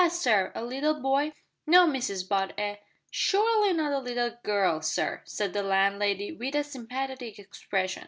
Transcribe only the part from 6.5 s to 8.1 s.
a sympathetic expression.